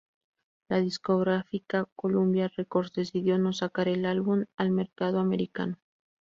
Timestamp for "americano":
5.19-5.77